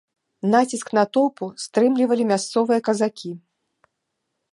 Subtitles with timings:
[0.53, 3.31] Націск натоўпу стрымлівалі мясцовыя казакі.